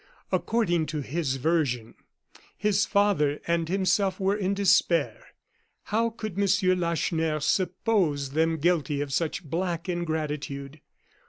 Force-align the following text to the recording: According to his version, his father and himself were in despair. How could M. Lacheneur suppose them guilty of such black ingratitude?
According 0.31 0.87
to 0.87 1.01
his 1.01 1.35
version, 1.35 1.93
his 2.57 2.87
father 2.87 3.39
and 3.45 3.69
himself 3.69 4.19
were 4.19 4.35
in 4.35 4.55
despair. 4.55 5.23
How 5.83 6.09
could 6.09 6.39
M. 6.41 6.79
Lacheneur 6.79 7.39
suppose 7.39 8.31
them 8.31 8.57
guilty 8.57 8.99
of 9.01 9.13
such 9.13 9.43
black 9.43 9.87
ingratitude? 9.87 10.81